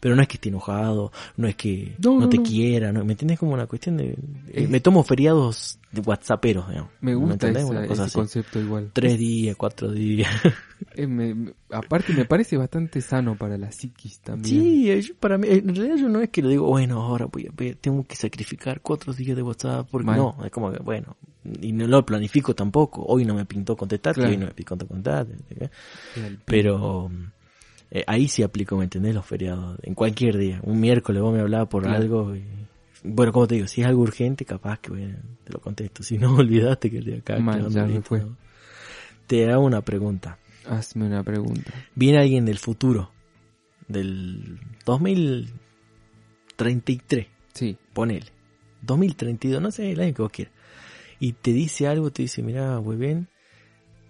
[0.00, 3.04] Pero no es que esté enojado, no es que No, te quiera, ¿no?
[3.04, 3.38] ¿Me entiendes?
[3.38, 4.16] Como una cuestión de...
[4.52, 6.90] eh, me tomo feriados WhatsApperos, digamos.
[7.00, 7.64] Me gusta entendés?
[7.64, 8.14] esa- ese así.
[8.14, 8.90] concepto igual.
[8.92, 10.30] Tres días, cuatro días.
[10.94, 14.62] Eh, me- me- aparte me parece bastante sano para la psiquis también.
[14.62, 17.26] Sí, eh, yo- para mí, en realidad yo no es que le digo, bueno, ahora
[17.26, 21.16] voy ver, tengo que sacrificar cuatro días de WhatsApp, porque no, es como que, bueno,
[21.60, 24.30] y no lo planifico tampoco, hoy no me pintó contestarte, Claro.
[24.30, 25.68] hoy no me pintó contestarte, ¿eh?
[26.14, 27.10] El- pero
[27.90, 29.16] eh, ahí sí aplico, ¿me entendés?
[29.16, 31.96] Los feriados, en cualquier día, un miércoles vos me hablabas por Claro.
[31.98, 32.44] algo, y,
[33.04, 36.18] bueno, como te digo, si es algo urgente, capaz que bueno, te lo contesto, si
[36.18, 38.20] no, olvidaste que el de acá, quedando ya me fue.
[38.20, 38.36] ¿no?
[39.26, 40.38] Te hago una pregunta.
[40.66, 41.72] Hazme una pregunta.
[41.94, 43.12] Viene alguien del futuro,
[43.86, 48.26] del 2033, Sí, ponele,
[48.82, 50.54] 2032, no sé, el año que vos quieras,
[51.18, 53.28] y te dice algo, te dice, mira, muy bien,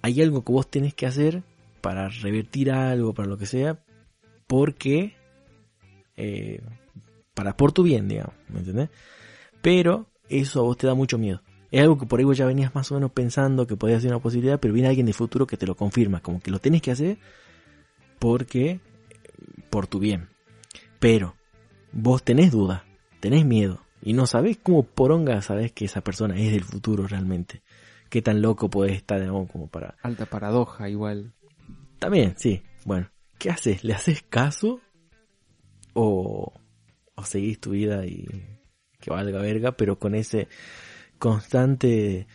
[0.03, 1.43] hay algo que vos tenés que hacer
[1.81, 3.83] para revertir algo, para lo que sea,
[4.47, 5.15] porque,
[6.17, 6.61] eh,
[7.39, 8.91] para por tu bien, digamos, ¿me entendés?
[9.63, 11.41] Pero eso a vos te da mucho miedo.
[11.71, 14.11] Es algo que por ahí vos ya venías más o menos pensando que podía ser
[14.11, 16.83] una posibilidad, pero viene alguien del futuro que te lo confirma, como que lo tenés
[16.83, 17.17] que hacer
[18.19, 18.81] porque
[19.71, 20.31] por tu bien.
[20.99, 21.37] Pero
[21.93, 22.85] vos tenés duda,
[23.21, 27.63] tenés miedo y no sabés cómo poronga sabés que esa persona es del futuro realmente.
[28.11, 31.35] Qué tan loco podés estar digamos, como para alta paradoja igual.
[32.01, 32.65] también, sí.
[32.85, 33.85] Bueno, ¿qué haces?
[33.85, 34.81] ¿Le haces caso
[35.95, 36.53] o
[37.19, 38.27] o seguís tu vida y
[39.01, 40.49] que valga verga, pero con ese
[41.19, 42.27] constante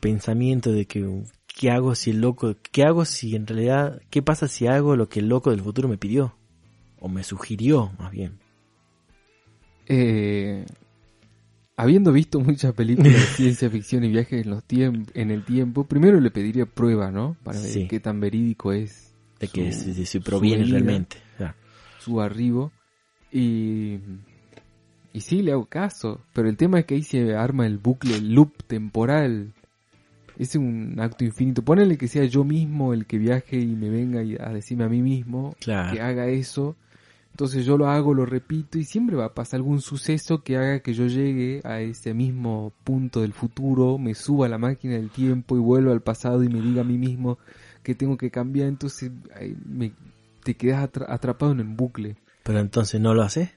[0.00, 4.48] pensamiento de que ¿qué hago si el loco, qué hago si en realidad, qué pasa
[4.48, 6.36] si hago lo que el loco del futuro me pidió?
[6.98, 8.38] O me sugirió, más bien.
[9.86, 10.64] Eh,
[11.76, 14.62] habiendo visto muchas películas de ciencia ficción y viajes en, los
[15.14, 17.36] en el tiempo, primero le pediría prueba, ¿no?
[17.42, 17.88] Para ver Sí.
[17.88, 21.16] qué tan verídico es De que Su- si, si su proviene realmente.
[21.98, 22.72] Su arribo.
[23.32, 23.98] Y,
[25.12, 26.20] y sí, le hago caso.
[26.32, 29.52] Pero el tema es que ahí se arma el bucle, el loop temporal.
[30.38, 31.62] Es un acto infinito.
[31.62, 34.88] Ponele que sea yo mismo el que viaje y me venga y- a decirme a
[34.88, 35.92] mí mismo Claro.
[35.92, 36.76] que haga eso.
[37.30, 40.80] Entonces yo lo hago, lo repito y siempre va a pasar algún suceso que haga
[40.80, 45.08] que yo llegue a ese mismo punto del futuro, me suba a la máquina del
[45.08, 47.38] tiempo y vuelva al pasado y me diga a mí mismo
[47.82, 48.68] que tengo que cambiar.
[48.68, 49.10] Entonces
[49.66, 49.92] me,
[50.44, 52.16] te quedas atra- atrapado en el bucle.
[52.42, 53.50] Pero entonces no lo haces.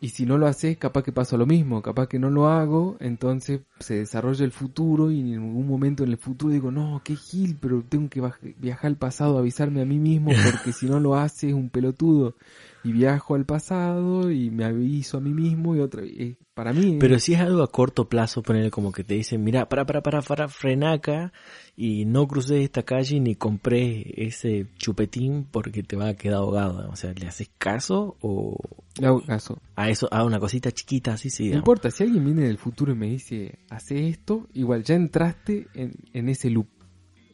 [0.00, 2.96] Y si no lo haces, capaz que pasa lo mismo, capaz que no lo hago,
[3.00, 7.16] entonces se desarrolla el futuro y en algún momento en el futuro digo, no, qué
[7.16, 8.22] gil, pero tengo que
[8.58, 12.36] viajar al pasado, avisarme a mí mismo, porque si no lo hace es un pelotudo.
[12.84, 16.36] Y viajo al pasado y me aviso a mí mismo y otra vez.
[16.54, 16.96] Para mí.
[16.98, 20.02] Pero si es algo a corto plazo, ponerle como que te dicen, mira, para, para,
[20.02, 21.32] para, para, frenaca
[21.76, 26.90] y no cruces esta calle ni compré ese chupetín porque te va a quedar ahogado.
[26.90, 28.56] O sea, ¿le haces caso o...?
[29.00, 29.60] Le hago caso.
[29.76, 31.50] A eso, a una cosita chiquita, así sí.
[31.50, 35.68] No importa, si alguien viene del futuro y me dice, hace esto, igual ya entraste
[35.74, 36.66] en, en ese loop.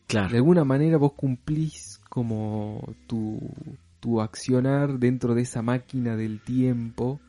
[0.07, 0.28] Claro.
[0.28, 3.40] De alguna manera vos cumplís como tu,
[4.04, 7.20] tu accionar dentro de esa máquina del tiempo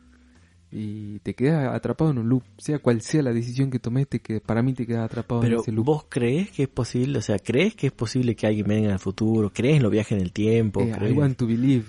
[0.71, 4.41] y te quedas atrapado en un loop, sea cual sea la decisión que tomaste, que
[4.41, 5.85] para mí te quedas atrapado Pero en ese loop.
[5.85, 8.93] vos crees que es posible, o sea, crees que es posible que alguien venga en
[8.93, 11.85] el futuro, crees en los viajes en el tiempo, Eh, I want to believe.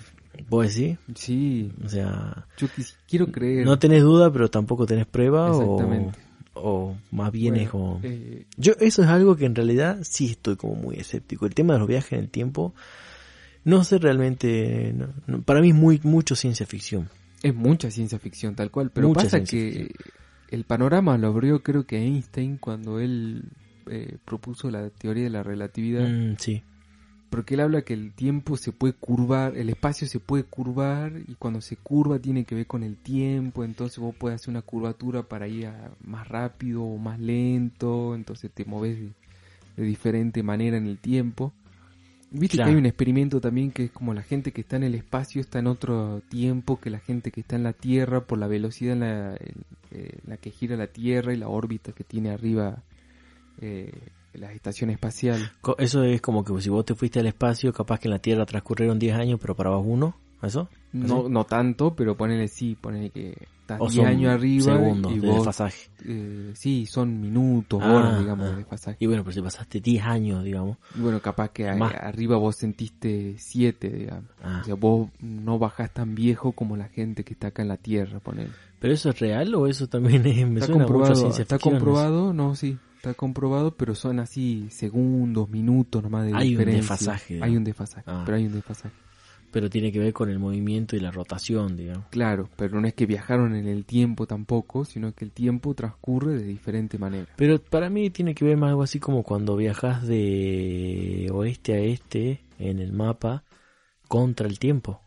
[0.49, 2.67] vos decís, Sí, o sea, yo
[3.09, 3.65] quiero creer.
[3.65, 6.19] no tenés duda pero tampoco tenés prueba o, Exactamente.
[6.53, 7.99] o más bien Bueno, es como...
[8.03, 11.45] eh, Yo eso es algo que en realidad sí estoy como muy escéptico.
[11.45, 12.73] El tema de los viajes en el tiempo,
[13.67, 17.09] no sé realmente, no- no- para mí es muy mucho ciencia ficción.
[17.43, 19.89] es mucha ciencia ficción tal cual, pero Mucha pasa que ficción.
[20.49, 23.43] el panorama lo abrió creo que Einstein cuando él
[23.89, 26.07] eh, propuso la teoría de la relatividad.
[26.09, 26.63] Mm, sí,
[27.29, 31.35] Porque él habla que el tiempo se puede curvar, el espacio se puede curvar y
[31.35, 35.23] cuando se curva tiene que ver con el tiempo, entonces vos puedes hacer una curvatura
[35.23, 39.11] para ir a- más rápido o más lento, entonces te moves de,
[39.77, 41.53] de diferente manera en el tiempo.
[42.29, 42.67] Viste Claro.
[42.69, 45.39] que hay un experimento también que es como la gente que está en el espacio
[45.39, 48.93] está en otro tiempo que la gente que está en la Tierra por la velocidad
[48.93, 52.83] en la, en, eh, la que gira la Tierra y la órbita que tiene arriba
[53.61, 53.91] eh,
[54.33, 55.51] la estación espacial.
[55.77, 58.45] Eso es como que si vos te fuiste al espacio, capaz que en la Tierra
[58.45, 60.69] transcurrieron 10 años, pero para vos uno, ¿eso?
[60.93, 65.11] No, no tanto, pero ponele sí, ponele que estás O 10 son años arriba segundos
[65.11, 65.89] y de vos, desfasaje.
[66.05, 68.49] eh, sí, son minutos, Ah, horas, digamos, ah.
[68.51, 68.97] de desfasaje.
[68.99, 70.77] Y bueno, pero si pasaste 10 años, digamos.
[70.95, 71.93] Y bueno, capaz que a- Más.
[71.93, 74.29] arriba vos sentiste 7, digamos.
[74.41, 74.59] Ah.
[74.61, 77.77] O sea, vos no bajás tan viejo como la gente que está acá en la
[77.77, 78.49] Tierra, ponele.
[78.79, 81.41] ¿Pero eso es real o eso también es, me Está suena mucho a comprobado, ciencia
[81.41, 86.49] está ficción, comprobado, no, sí, está comprobado, pero son así segundos, minutos nomás de Hay
[86.53, 86.77] un diferencia.
[86.95, 87.57] desfasaje, Hay digamos.
[87.57, 88.23] un desfasaje, Ah.
[88.25, 88.95] pero hay un desfasaje.
[89.57, 92.05] Pero tiene que ver con el movimiento y la rotación, digamos.
[92.11, 96.35] Claro, pero no es que viajaron en el tiempo tampoco, sino que el tiempo transcurre
[96.35, 97.25] de diferente manera.
[97.35, 101.79] Pero para mí tiene que ver más algo así como cuando viajas de oeste a
[101.79, 103.45] este en el mapa
[104.07, 105.01] contra el tiempo.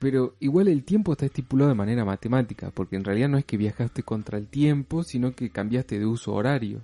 [0.00, 3.56] Pero igual el tiempo está estipulado de manera matemática, porque en realidad no es que
[3.56, 6.82] viajaste contra el tiempo, sino que cambiaste de uso horario.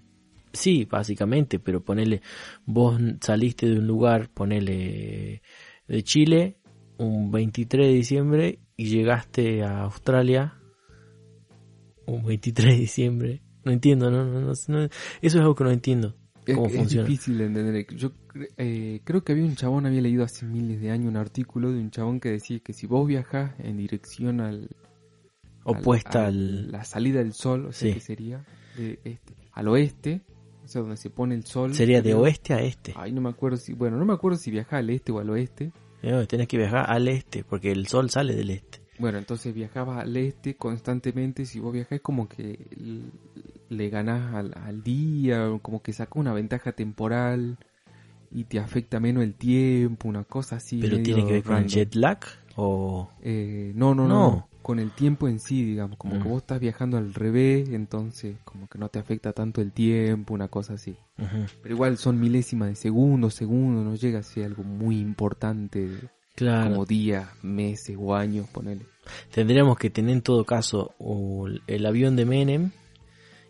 [0.54, 2.22] Sí, básicamente, pero ponele,
[2.64, 5.42] vos saliste de un lugar, ponele
[5.86, 6.59] de Chile,
[7.00, 10.54] un 23 de diciembre y llegaste a Australia
[12.06, 13.42] un 23 de diciembre.
[13.64, 16.16] No entiendo, no, no, no, no- eso es algo que no entiendo.
[16.46, 17.06] Es, ¿Cómo es funciona?
[17.06, 17.86] difícil de entender.
[17.94, 18.12] Yo
[18.56, 21.78] eh, creo que había un chabón, había leído hace miles de años un artículo de
[21.78, 24.68] un chabón que decía que si vos viajás en dirección al,
[25.64, 27.94] Opuesta al- la salida del sol, o sea Sí.
[27.94, 28.44] que sería
[28.76, 30.22] de este, al oeste,
[30.64, 31.74] o sea donde se pone el sol.
[31.74, 32.94] Sería de oeste a este.
[32.96, 35.28] Ay, no me acuerdo si, bueno, no me acuerdo si viajaba al este o al
[35.30, 35.70] oeste.
[36.02, 38.80] No, tenés que viajar al este, porque el sol sale del este.
[38.98, 41.46] Bueno, entonces viajabas al este constantemente.
[41.46, 42.58] Si vos viajás, como que
[43.68, 47.56] le ganás al, al día, como que sacás una ventaja temporal
[48.30, 50.80] y te afecta menos el tiempo, una cosa así.
[50.80, 51.68] Pero tiene que ver con random.
[51.68, 52.18] jet lag
[52.56, 53.10] o...
[53.22, 54.49] Eh, no, no, no, No.
[54.62, 55.96] Con el tiempo en sí, digamos.
[55.96, 59.72] Como que vos estás viajando al revés, entonces como que no te afecta tanto el
[59.72, 60.96] tiempo, una cosa así.
[61.62, 65.88] Pero igual son milésimas de segundo, segundo, no llega a ser algo muy importante,
[66.34, 66.70] Claro.
[66.70, 68.86] como días, meses o años, ponele.
[69.32, 70.94] Tendríamos que tener en todo caso
[71.66, 72.70] el avión de Menem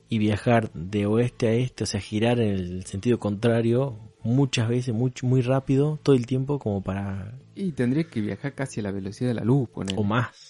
[0.09, 4.95] y viajar de oeste a este, o sea, girar en el sentido contrario muchas veces,
[4.95, 7.39] muy, muy rápido, todo el tiempo, como para...
[7.55, 9.99] Y tendría que viajar casi a la velocidad de la luz, ponele.
[9.99, 10.50] o más.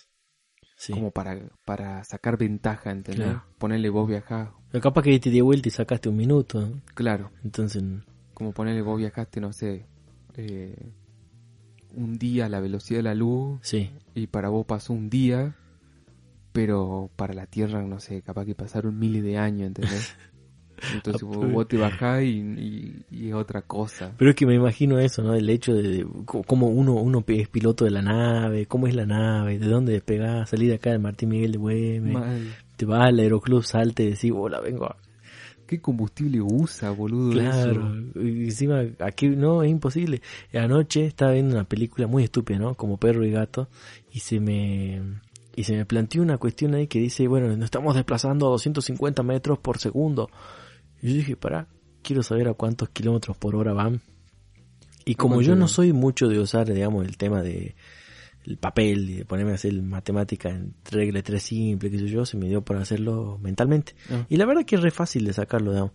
[0.80, 0.94] Sí.
[0.94, 3.26] Como para, para sacar ventaja, ¿entendés?
[3.26, 3.44] Claro.
[3.58, 7.84] Ponerle vos viajás, Pero capaz que te dio vuelta y sacaste un minuto, claro, entonces...
[8.32, 9.84] como ponerle vos viajaste, no sé,
[10.36, 10.74] eh,
[11.94, 15.54] un día a la velocidad de la luz Sí, y para vos pasó un día,
[16.52, 20.16] pero para la Tierra, no sé, capaz que pasaron miles de años, ¿entendés?
[20.92, 24.12] Entonces vos, vos te bajás y, y- y es otra cosa.
[24.18, 25.34] pero es que me imagino eso, ¿no?
[25.34, 26.06] El hecho de, de
[26.46, 30.50] cómo uno, uno es piloto de la nave, cómo es la nave, de dónde despegás,
[30.50, 32.18] salís de acá del Martín Miguel de Güemes,
[32.76, 34.96] te vas al aeroclub, salte y decís, hola, vengo a
[35.66, 37.30] ¿Qué combustible usa, boludo?
[37.30, 38.20] Claro, eso?
[38.20, 40.20] y encima aquí no, es imposible.
[40.52, 42.74] Anoche estaba viendo una película muy estúpida, ¿no?
[42.74, 43.68] Como perro y gato,
[44.12, 45.00] y se me
[45.54, 49.22] y se me planteó una cuestión ahí que dice, bueno, nos estamos desplazando a 250
[49.22, 50.28] metros por segundo.
[51.02, 51.68] Y yo dije, pará,
[52.02, 54.00] quiero saber a cuántos kilómetros por hora van.
[55.04, 57.74] Y como yo no soy mucho de usar, digamos, el tema de,
[58.44, 62.24] el papel y de ponerme a hacer matemática en regla 3 simple, qué sé yo,
[62.26, 63.94] se me dio por hacerlo mentalmente.
[64.10, 64.26] Ah.
[64.28, 65.92] Y la verdad que es re fácil de sacarlo, digamos.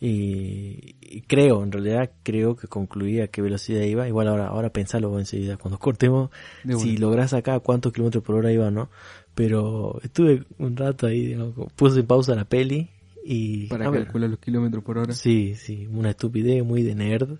[0.00, 4.06] Y, y creo, en realidad creo que concluí a qué velocidad iba.
[4.06, 6.30] Igual ahora, ahora pensalo enseguida, cuando cortemos,
[6.78, 8.90] si lográs sacar cuántos kilómetros por hora iba, ¿no?
[9.34, 12.90] Pero estuve un rato ahí, digamos, puse en pausa la peli
[13.24, 13.66] y...
[13.68, 15.14] Para calcular los kilómetros por hora.
[15.14, 17.38] Sí, sí, una estupidez muy de nerd.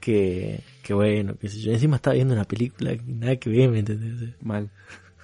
[0.00, 1.70] Que, que bueno, que sé yo.
[1.72, 4.34] Encima estaba viendo una película que nada que ver, ¿me entendés?
[4.42, 4.68] Mal.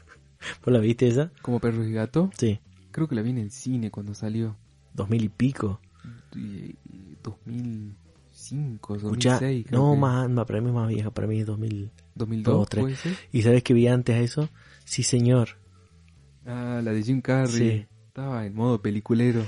[0.64, 1.32] ¿Vos la viste esa?
[1.42, 2.30] Como perro y gato.
[2.38, 2.60] Sí,
[2.92, 4.56] Creo que la vi en el cine cuando salió.
[4.94, 5.80] dos mil y pico.
[6.34, 9.66] Y- y 2005, Escucha, 2006.
[9.68, 9.98] creo no, que.
[9.98, 11.90] más, más, para mí es más vieja, para mí es 2000.
[12.14, 12.82] 2002, dos, tres.
[12.82, 13.12] puede ser.
[13.32, 14.48] ¿Y sabes qué vi antes a eso?
[14.84, 15.50] Sí, señor.
[16.46, 17.52] Ah, la de Jim Carrey.
[17.52, 17.86] Sí.
[18.06, 19.44] Estaba en modo peliculero.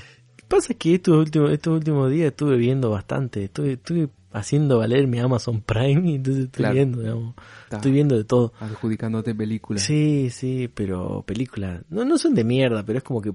[0.51, 3.45] Pasa es que estos últimos, estos últimos días estuve viendo bastante.
[3.45, 6.75] Estuve, estuve haciendo valer mi Amazon Prime y entonces estoy Claro.
[6.75, 7.35] viendo, digamos.
[7.63, 8.53] Está Estoy viendo de todo.
[8.59, 9.85] adjudicándote películas.
[9.85, 13.33] Sí, sí, pero películas, no, no son de mierda, pero es como que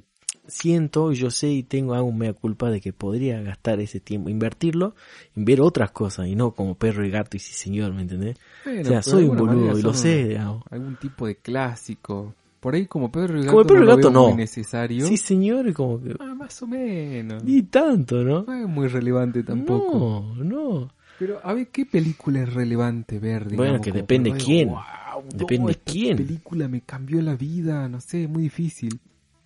[0.48, 4.94] siento, yo sé y tengo hago mea culpa de que podría gastar ese tiempo, invertirlo
[5.38, 8.38] en ver otras cosas y no como perro y gato y sí señor, ¿me entendés?
[8.66, 10.64] Bueno, o sea, soy un boludo y lo sé, digamos.
[10.70, 12.36] Algún tipo de clásico.
[12.66, 14.36] Por ahí como gato, Como el no lo gato, muy no.
[14.38, 15.06] necesario.
[15.06, 16.16] Sí señor, como que...
[16.20, 17.44] Ah, más o menos.
[17.44, 18.42] Ni tanto, ¿no?
[18.42, 20.34] No es muy relevante tampoco.
[20.36, 20.92] No, no.
[21.20, 23.44] Pero a ver, ¿qué película es relevante ver?
[23.44, 24.70] Bueno, digamos, que como depende quién.
[24.70, 26.18] Wow, no, Depende esta quién.
[26.18, 29.00] película me cambió la vida, no sé, muy difícil.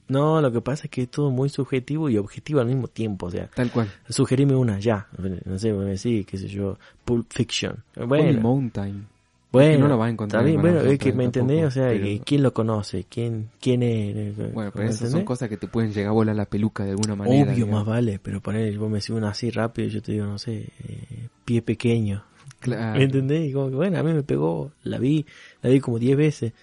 [0.08, 3.26] No, lo que pasa es que es todo muy subjetivo y objetivo al mismo tiempo,
[3.26, 3.92] o sea, Tal cual.
[4.08, 5.10] sugerime una ya,
[5.44, 7.84] no sé, me decís, qué sé yo, Pulp Fiction.
[7.98, 9.08] Holy Bueno, Mountain.
[9.52, 12.24] Bueno, no la va a encontrar en bueno, es que me entendés, o sea, pero-
[12.24, 13.06] ¿quién lo conoce?
[13.10, 14.54] ¿Quién, quién es?
[14.54, 16.92] Bueno, pero ¿Me esas son cosas que te pueden llegar a volar la peluca de
[16.92, 17.44] alguna manera.
[17.46, 17.80] Obvio, digamos.
[17.80, 20.38] más vale, pero poner, vos me decís una así rápido y yo te digo, no
[20.38, 22.24] sé, eh, pie pequeño.
[22.60, 23.00] Claro.
[23.00, 23.50] ¿Me entendés?
[23.50, 25.26] Y como que, bueno, a mí me pegó, la vi,
[25.64, 26.54] la vi como 10 veces.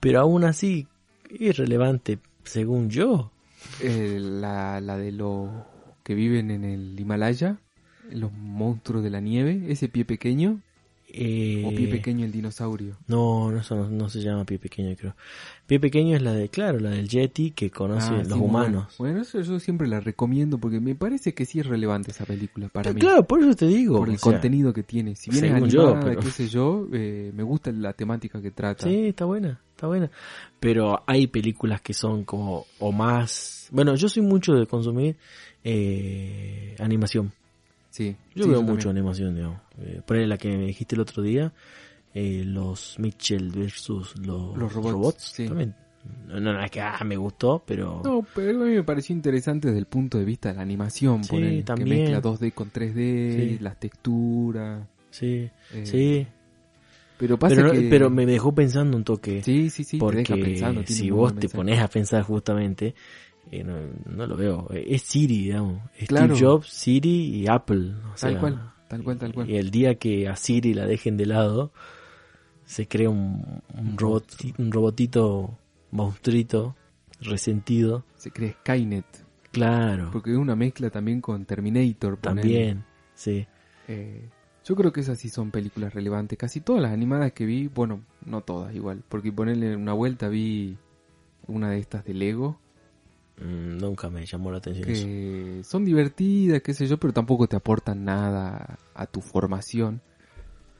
[0.00, 0.86] Pero aún así,
[1.38, 3.32] es relevante, según yo.
[3.80, 5.50] Eh, la, la de los
[6.04, 7.58] que viven en el Himalaya,
[8.10, 10.60] los monstruos de la nieve, ese pie pequeño,
[11.14, 12.96] Eh, o pie pequeño el dinosaurio.
[13.06, 15.14] No, no, eso no, no se llama pie pequeño, creo.
[15.66, 18.94] Pie pequeño es la de, claro, la del Yeti que conoce Ah, los sí, humanos.
[18.98, 19.20] Bueno.
[19.20, 22.84] Eso yo siempre la recomiendo porque me parece que sí es relevante esa película para
[22.84, 23.00] Pero mí.
[23.00, 23.98] claro, por eso te digo.
[23.98, 25.14] por el sea, contenido que tiene.
[25.14, 28.50] Si bien es yo, animada, pero- qué sé yo, eh, me gusta la temática que
[28.50, 28.88] trata.
[28.88, 30.10] Sí, está buena, está buena.
[30.60, 33.68] Pero hay películas que son como, o más...
[33.70, 35.16] Bueno, yo soy mucho de consumir
[35.64, 37.32] eh, animación.
[37.92, 39.60] Sí, Yo sí, veo mucho animación, digamos.
[39.78, 41.52] Eh, por ahí la que me dijiste el otro día,
[42.14, 45.46] eh, los Mitchell versus los, Los robots, sí.
[45.46, 45.74] También.
[46.26, 48.00] No, no, no es que ah, me gustó, pero...
[48.02, 51.22] No, pero a mí me pareció interesante desde el punto de vista de la animación,
[51.22, 52.06] Sí, ponele, también.
[52.06, 52.94] que mezcla 2D con 3D,
[53.36, 53.58] Sí.
[53.60, 54.88] las texturas.
[55.10, 56.26] Sí, eh, sí.
[57.18, 57.82] Pero pasa Pero, que...
[57.82, 59.42] pero me dejó pensando un toque.
[59.42, 60.82] Sí, sí, sí, porque pensando.
[60.86, 61.56] si vos te mensaje.
[61.56, 62.94] pones a pensar justamente,
[63.50, 63.74] eh, no,
[64.06, 64.68] no lo veo.
[64.72, 65.82] Eh, Es Siri, digamos.
[66.06, 66.34] Claro.
[66.34, 67.94] Steve Jobs, Siri y Apple.
[68.06, 69.50] o Tal sea, cual, tal cual, tal cual.
[69.50, 71.72] Y el día que a Siri la dejen de lado,
[72.64, 75.58] se crea un, un, roboti- un robotito
[75.90, 76.76] monstruito,
[77.20, 78.04] resentido.
[78.16, 79.04] Se cree Skynet,
[79.50, 82.16] Claro, porque es una mezcla también con Terminator.
[82.16, 83.46] también, sí.
[83.88, 84.30] Eh,
[84.64, 86.38] yo creo que esas sí son películas relevantes.
[86.38, 90.78] Casi todas las animadas que vi, bueno, no todas igual, porque ponerle una vuelta vi
[91.48, 92.60] una de estas de Lego,
[93.42, 95.70] nunca me llamó la atención eso.
[95.70, 100.00] son divertidas, qué sé yo, pero tampoco te aportan nada a tu formación.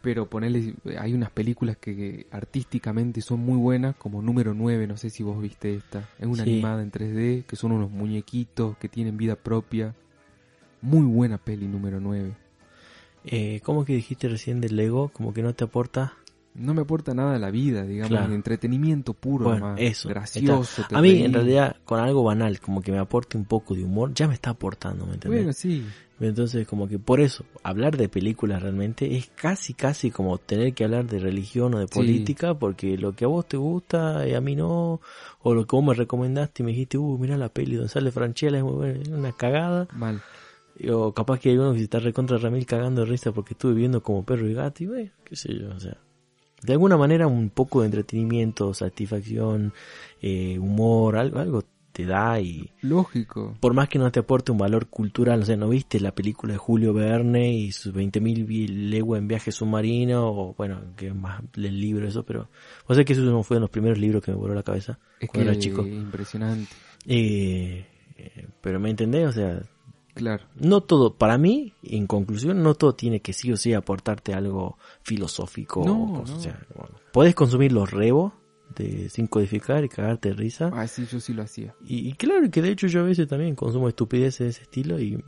[0.02, 5.10] Pero ponerle, hay unas películas que artísticamente son muy buenas, como número 9, no sé
[5.10, 6.08] si vos viste esta.
[6.18, 6.50] Es una Sí.
[6.50, 9.94] animada en 3D, que son unos muñequitos que tienen vida propia.
[10.80, 12.34] Muy buena peli número 9.
[13.24, 15.10] Eh, ¿Cómo que dijiste recién del Lego?
[15.10, 16.14] Como que no te aporta.
[16.54, 18.34] No me aporta nada a la vida, digamos, Claro.
[18.34, 20.86] entretenimiento puro, Bueno, más eso, gracioso.
[20.92, 24.12] A mí, en realidad, con algo banal, como que me aporte un poco de humor,
[24.14, 25.40] ya me está aportando, ¿me entendés?
[25.40, 25.82] Bueno, sí,
[26.20, 30.84] Entonces, como que por eso, hablar de películas realmente es casi, casi como tener que
[30.84, 31.94] hablar de religión o de Sí.
[31.94, 35.00] política, porque lo que a vos te gusta y a mí no,
[35.40, 38.12] o lo que vos me recomendaste y me dijiste, uh, mira la peli donde sale
[38.12, 40.22] Franchella, es muy buena, es una cagada, mal.
[40.90, 43.74] o capaz que hay uno que se está recontra Ramil cagando de risa porque estuve
[43.74, 45.96] viendo como perro y gato, y bueno, qué sé yo, o sea.
[46.62, 49.72] De alguna manera un poco de entretenimiento, satisfacción,
[50.20, 53.54] eh, humor, algo, algo te da y Lógico.
[53.60, 56.52] por más que no te aporte un valor cultural, o sea, no viste la película
[56.54, 61.42] de Julio Verne y sus 20.000 vi- leguas en viaje submarino, o bueno, que más
[61.56, 62.48] el libro eso, pero
[62.86, 64.98] o sea que eso no fue de los primeros libros que me voló la cabeza
[65.20, 65.82] Es que cuando era chico.
[65.82, 66.76] impresionante.
[67.06, 67.84] Eh,
[68.16, 69.60] eh, pero me entendés, o sea,
[70.14, 70.44] Claro.
[70.56, 74.76] No todo, para mí, en conclusión, no todo tiene que sí o sí aportarte algo
[75.02, 75.82] filosófico.
[75.84, 76.36] No, o cosas, no.
[76.38, 78.32] o sea, bueno, puedes consumir los rebos
[78.76, 80.70] de sin codificar y cagarte de risa.
[80.72, 81.74] Ah, sí, yo sí lo hacía.
[81.84, 85.00] Y, y claro que de hecho yo a veces también consumo estupideces de ese estilo
[85.00, 85.22] y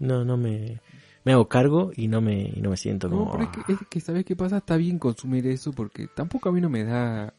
[0.00, 0.80] no, no me,
[1.24, 3.26] me hago cargo y no me, y no me siento como...
[3.26, 4.58] No, pero es que, es que ¿sabes qué pasa?
[4.58, 7.34] Está bien consumir eso porque tampoco a mí no me da...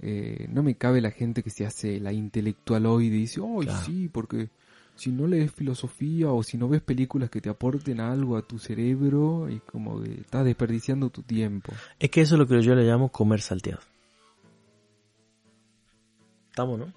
[0.00, 3.84] eh, no me cabe la gente que se hace la intelectual hoy y dice, Claro.
[3.84, 4.50] sí, porque
[4.98, 8.58] si no lees filosofía o si no ves películas que te aporten algo a tu
[8.58, 11.72] cerebro y como que estás desperdiciando tu tiempo.
[12.00, 13.80] Es que eso es lo que yo le llamo comer salteado.
[16.50, 16.92] Estamos, ¿no?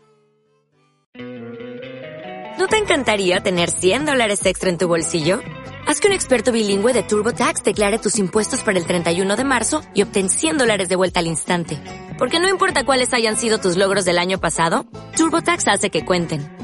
[2.58, 5.40] ¿No te encantaría tener 100 dólares extra en tu bolsillo?
[5.88, 9.82] Haz que un experto bilingüe de TurboTax declare tus impuestos para el 31 de marzo
[9.94, 11.80] y obtén 100 dólares de vuelta al instante.
[12.18, 14.86] Porque no importa cuáles hayan sido tus logros del año pasado,
[15.18, 16.61] TurboTax hace que cuenten.